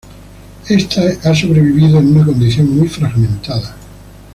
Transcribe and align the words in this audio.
Este 0.67 1.19
ha 1.23 1.35
sobrevivido 1.35 1.99
en 1.99 2.15
una 2.15 2.25
condición 2.25 2.75
muy 2.75 2.87
fragmentada. 2.89 3.77